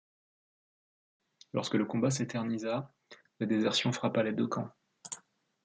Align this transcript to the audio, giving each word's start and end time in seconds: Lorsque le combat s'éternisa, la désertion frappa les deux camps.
Lorsque 1.53 1.75
le 1.75 1.85
combat 1.85 2.09
s'éternisa, 2.09 2.91
la 3.39 3.45
désertion 3.45 3.91
frappa 3.91 4.23
les 4.23 4.33
deux 4.33 4.47
camps. 4.47 4.71